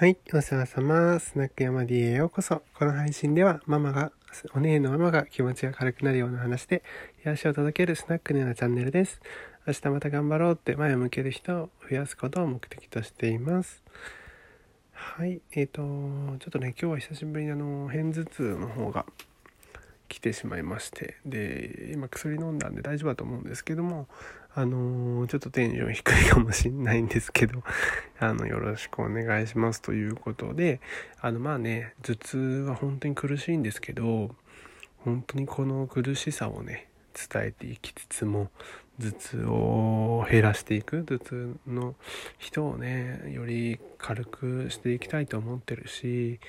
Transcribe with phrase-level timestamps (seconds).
[0.00, 1.20] はい、お世話様。
[1.20, 2.62] スナック山 D へようこそ。
[2.72, 4.12] この配信では、ママが、
[4.54, 6.82] お姉のママが気持ちが軽くなるような話で、
[7.22, 9.20] 癒しを届けるスナックのようなチャンネルです。
[9.66, 13.82] 明日また頑張ろうって前を向ける人を増やすことを目的としています。
[14.92, 19.04] はい、えーと、ちょっとね、今日は久しぶりにあの、片頭痛の方が
[20.10, 24.08] 来てしまいまして、で、今薬飲んだんで大丈夫だと思うんですけども、
[24.52, 27.62] あのーちょっとテンション低いかもしれないんですけど、
[28.18, 30.80] あの、よろしくお願いしますということで、
[31.20, 34.34] あの、まあね、頭痛は本当に苦しいんですけど、
[34.98, 38.50] 本当にこの苦しさをね、伝えていきつつも、
[38.98, 41.94] 頭痛を減らしていく、頭痛の
[42.38, 46.40] 人をね、より軽くしていきたいと思ってるし、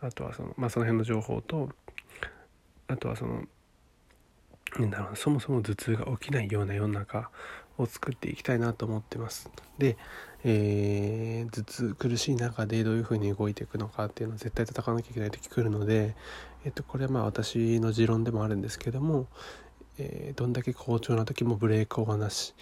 [0.00, 1.70] あとはその、まあその辺の情報と、
[2.92, 3.42] あとはその、
[4.78, 7.30] なんだろうそもそも頭痛が起きないような世の中
[7.78, 9.50] を作っていきたいなと思ってます。
[9.78, 9.96] で、
[10.44, 16.14] えー頭痛苦しい中でどういうふうに動いていくのかっていうのを絶対戦わなきゃいけない時来るので、
[16.64, 19.26] えっと、これはまあ私の持論でもあるんですけども、
[19.98, 22.54] えーどんだけ好調な時もブレークはなし、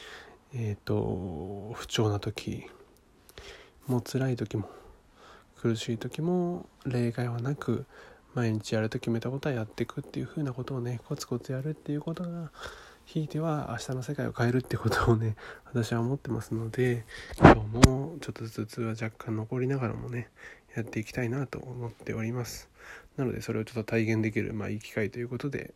[0.55, 2.66] えっと不調な時
[3.86, 4.68] もう辛い時も
[5.56, 7.86] 苦しい時も例外はなく
[8.34, 12.50] 毎日やると決めたことはやっていくっていう風なことをねコツコツやるっていうことが
[13.05, 17.05] ひいては明日の世界を変えるってことをね私は思ってますので
[17.39, 20.28] 今日もちょっとずつは若干残りながらもね
[20.77, 22.70] やっていきたいなと思っております。
[23.17, 25.75] なのでそれをちょっと体現できるまあいい機会ということで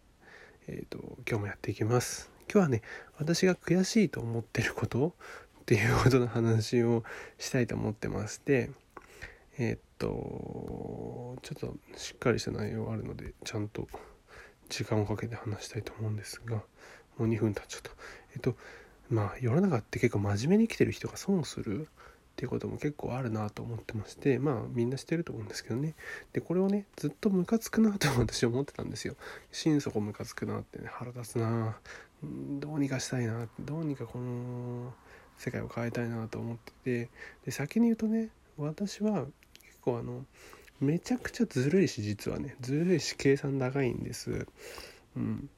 [0.66, 2.30] えー、と今日もやっていきます。
[2.50, 2.82] 今日はね
[3.18, 5.14] 私が悔しいと思ってること
[5.60, 7.04] っていうことの話を
[7.38, 8.70] したいと思ってまして
[9.58, 13.88] えーっとちょっとしっかりした内容があるのでちゃんと
[14.68, 16.56] 時間をかけて話したいと思うんですが
[17.16, 17.90] もう2分経っちゃった。
[18.34, 18.56] えっと
[19.10, 21.86] まあ世の中って結構真面目に生きてる人が損するっ
[22.36, 25.94] ていうことも結構あるなと思ってましてまあみんなしてると思うんですけどね。
[26.32, 29.14] でこれをねずっとムカつくなと私は思ってたんですよ。
[29.52, 31.76] 心底ムカつくなってね腹立つな
[32.22, 34.92] どうにかしたいなどうにかこの
[35.38, 36.72] 世界を変えたいなと思って
[37.06, 37.10] て
[37.44, 39.26] で先に言うとね私は
[39.84, 40.24] 構あの
[40.80, 44.46] めちゃくちゃずるいし実はねずるいし計算高いんです。
[45.16, 45.48] うん、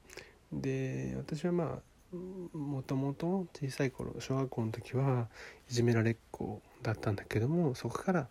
[0.51, 1.79] で私はま
[2.13, 2.17] あ
[2.57, 5.27] もともと小さい頃小学校の時は
[5.69, 8.27] いじめられっ子だったんだけどもそこから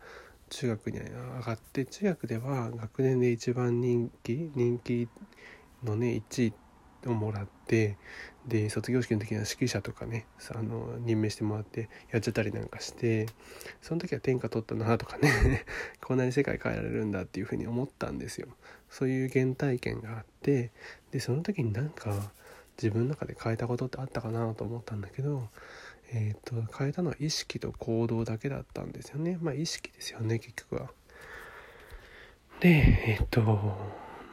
[0.48, 1.10] 中学に上
[1.42, 5.08] がって中学では学年で一番人気人気
[5.84, 6.65] のね1位って
[7.06, 7.96] をもらって
[8.46, 13.26] で卒業式の時には指揮者とかねあの任命してもらってやっちゃったりなんかして
[13.82, 15.64] その時は天下取ったなとかね
[16.00, 18.48] こんなに世界変えられるんだっていうふうに思ったんですよ
[18.88, 20.70] そういう原体験があって
[21.10, 22.32] でその時になんか
[22.76, 25.48] 自分の中で変えたことってあったかなと思ったんだけど、
[26.12, 30.90] えー、と変えたのは意識と行動だけだったんですよねまあ意識ですよね結局は。
[32.60, 33.42] でえっ、と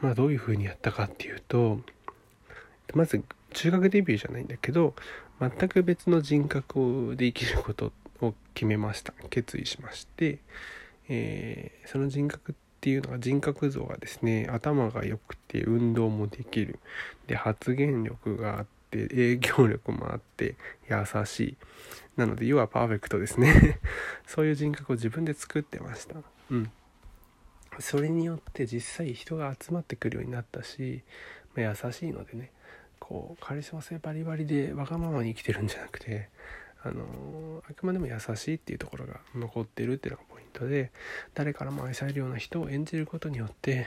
[0.00, 1.80] まあどういうふうにやったかっていうと
[2.94, 3.22] まず
[3.52, 4.94] 中学デビューじゃないんだけど
[5.40, 9.12] 全く別の人格で生きることを決めました。
[9.30, 10.38] 決意しまして、
[11.08, 16.78] えーその人格っていうのが人格像がですね頭が良くて運動もできる。
[17.26, 20.54] で発言力があって営業力もあって
[20.88, 21.56] 優しい。
[22.16, 23.80] なので要はパーフェクトですね。
[24.26, 26.16] そういう人格を自分で作ってました。
[26.50, 26.70] うん。
[27.80, 31.02] それによって実際人が集まってくるようになったし、
[31.56, 32.52] ま優しいのでね。
[33.06, 36.30] こうカリスマ性バリバリでわがままに生きてるんじゃなくて
[36.82, 40.90] あのあくまでも優しいっていうところが残ってるっていうのがポイントで
[41.34, 43.86] 誰からも愛されるような人を演じることによって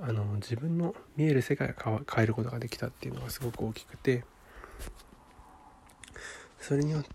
[0.00, 4.22] あの自分の見える世界が変えることができたっていうのがすごく大きくて
[6.60, 7.08] それによって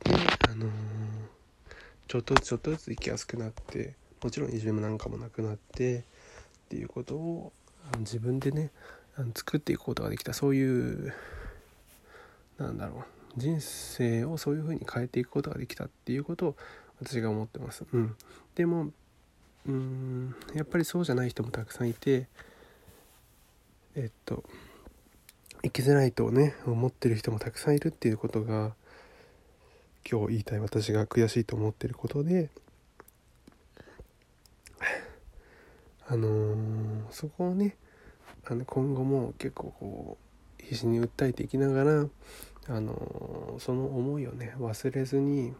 [0.49, 0.69] あの
[2.09, 6.03] ちょっとずつちょっとずつ生きやすくなってもちろんいじめもなんかもなくなってっ
[6.69, 7.53] ていうことを
[7.99, 8.71] 自分でね
[9.35, 11.13] 作っていくことができたそういう
[12.57, 16.55] なんだろう人生をそういう風に変えていくことができたっていうことを
[16.99, 17.85] 私が思ってます。
[17.93, 18.15] うん、
[18.55, 18.85] でも
[19.67, 22.27] うーんやっぱりそうじゃない人もたくさんいて
[23.95, 24.43] えっと
[25.63, 28.73] 生きづらいとね思ってる人もたくさんいるっていうことが
[30.09, 32.49] 今日言いたい私が悔しいと思ってることで
[36.07, 37.75] あのーそこをね
[38.49, 40.17] あの今後も結構こ
[40.59, 42.05] う必死に訴えていきながら
[42.69, 45.53] あのその思いをね忘れずに、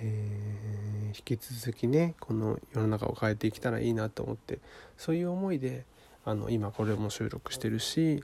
[0.00, 4.58] えー引き続きねこの世の中を変えていけたらいいなと思って
[4.96, 5.84] そういう思いで
[6.24, 8.22] あの今これも収録してるし、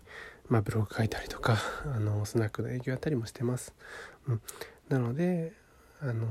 [0.48, 1.58] まあ、ブログ書いたりとか
[1.94, 3.74] あのスナックの営業やったりもしてます。
[4.26, 4.42] うん、
[4.88, 5.52] なので、
[6.00, 6.26] あの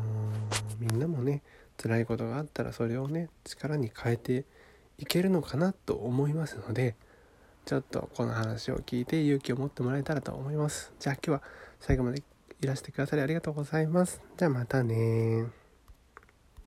[0.79, 1.44] みんなもね
[1.77, 4.45] 辛いことがあったらそれをね力に変えて
[4.98, 6.96] いけるのかなと思いますので
[7.66, 10.94] ちょっとこの話を聞いて勇気を持ってもらえたらと思います。
[11.00, 11.44] じゃあ今日は
[11.80, 12.24] 最後まで
[12.62, 14.22] いらしてくださりありがとうございます。
[14.38, 15.67] じゃあまたね